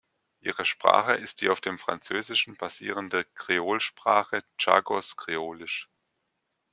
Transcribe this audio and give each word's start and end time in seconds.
Ihre 0.39 0.65
Sprache 0.65 1.13
ist 1.13 1.41
die 1.41 1.49
auf 1.49 1.61
dem 1.61 1.77
Französischen 1.77 2.55
basierende 2.55 3.23
Kreolsprache 3.35 4.43
Tschagos-Kreolisch. 4.57 5.89